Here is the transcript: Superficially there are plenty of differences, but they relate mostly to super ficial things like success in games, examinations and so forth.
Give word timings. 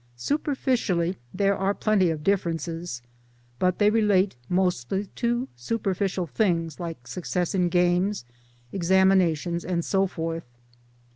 Superficially 0.15 1.17
there 1.31 1.55
are 1.55 1.75
plenty 1.75 2.09
of 2.09 2.23
differences, 2.23 3.03
but 3.59 3.77
they 3.77 3.91
relate 3.91 4.35
mostly 4.49 5.05
to 5.17 5.47
super 5.55 5.93
ficial 5.93 6.27
things 6.27 6.79
like 6.79 7.05
success 7.07 7.53
in 7.53 7.69
games, 7.69 8.25
examinations 8.71 9.63
and 9.63 9.85
so 9.85 10.07
forth. 10.07 10.47